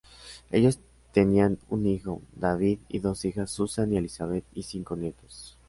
[0.49, 0.79] Ellos
[1.13, 5.59] tenían un hijo, David, y dos hijas, Susan y Elizabeth, y cinco nietos.